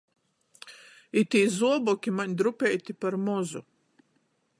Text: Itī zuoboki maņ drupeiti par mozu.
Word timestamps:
Itī 1.21 1.41
zuoboki 1.57 2.13
maņ 2.21 2.33
drupeiti 2.41 2.97
par 3.05 3.19
mozu. 3.27 3.63